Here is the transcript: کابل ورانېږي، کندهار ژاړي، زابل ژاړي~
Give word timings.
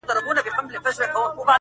کابل 0.07 0.19
ورانېږي، 0.27 0.51
کندهار 0.55 0.93
ژاړي، 0.97 1.09
زابل 1.13 1.33
ژاړي~ 1.35 1.43